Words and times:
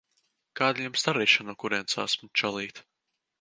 Kāda 0.59 0.85
Jums 0.87 1.05
darīšana 1.07 1.49
no 1.53 1.57
kurienes 1.65 1.99
esmu, 2.05 2.31
čalīt? 2.43 2.83